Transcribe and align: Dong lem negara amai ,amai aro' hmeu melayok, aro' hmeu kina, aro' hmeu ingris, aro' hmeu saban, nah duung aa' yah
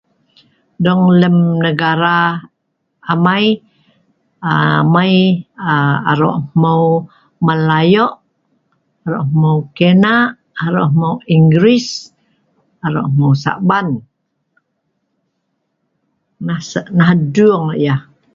Dong 0.85 1.03
lem 1.21 1.37
negara 1.65 2.17
amai 3.11 3.45
,amai 4.51 5.15
aro' 6.11 6.37
hmeu 6.51 6.85
melayok, 7.47 8.13
aro' 9.05 9.25
hmeu 9.31 9.57
kina, 9.77 10.13
aro' 10.63 10.87
hmeu 10.93 11.13
ingris, 11.37 11.87
aro' 12.85 13.05
hmeu 13.09 13.31
saban, 13.43 13.87
nah 16.97 17.11
duung 17.33 17.65
aa' 17.73 17.81
yah 17.85 17.99